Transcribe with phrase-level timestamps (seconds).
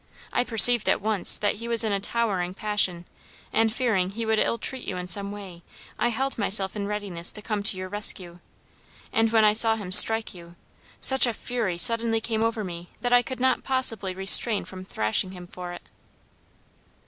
[0.33, 3.05] I perceived at once that he was in a towering passion,
[3.53, 5.61] and fearing he would ill treat you in some way,
[5.99, 8.39] I held myself in readiness to come to your rescue;
[9.13, 10.55] and when I saw him strike you,
[10.99, 15.33] such a fury suddenly came over me that I could not possibly refrain from thrashing
[15.33, 15.83] him for it."